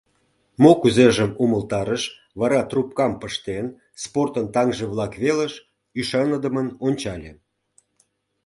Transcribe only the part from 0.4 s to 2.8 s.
Мо-кузежым умылтарыш, вара,